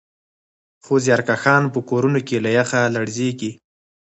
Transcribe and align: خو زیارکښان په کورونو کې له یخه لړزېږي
خو 0.83 0.93
زیارکښان 1.05 1.63
په 1.73 1.79
کورونو 1.89 2.19
کې 2.27 2.37
له 2.43 2.49
یخه 2.57 2.79
لړزېږي 2.95 3.51